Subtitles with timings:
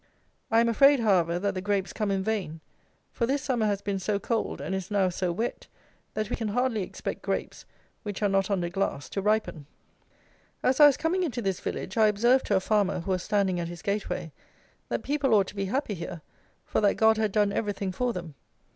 [0.49, 2.59] I am afraid, however, that the grapes come in vain;
[3.11, 5.67] for this summer has been so cold, and is now so wet,
[6.15, 7.65] that we can hardly expect grapes
[8.01, 9.67] which are not under glass to ripen.
[10.63, 13.59] As I was coming into this village, I observed to a farmer who was standing
[13.59, 14.31] at his gateway,
[14.89, 16.23] that people ought to be happy here,
[16.65, 18.33] for that God had done everything for them.